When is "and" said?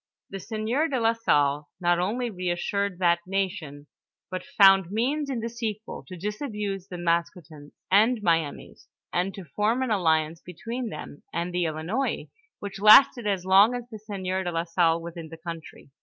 7.91-8.19, 9.13-9.31, 11.31-11.53